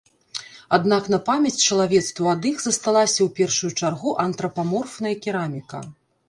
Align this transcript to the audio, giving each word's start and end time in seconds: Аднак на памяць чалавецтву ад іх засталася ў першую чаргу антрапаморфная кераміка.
Аднак 0.77 1.03
на 1.13 1.17
памяць 1.27 1.63
чалавецтву 1.67 2.25
ад 2.31 2.47
іх 2.53 2.57
засталася 2.63 3.15
ў 3.23 3.29
першую 3.41 3.71
чаргу 3.83 4.15
антрапаморфная 4.25 5.13
кераміка. 5.29 5.85